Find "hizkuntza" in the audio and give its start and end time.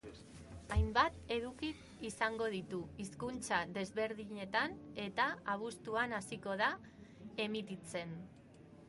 3.03-3.59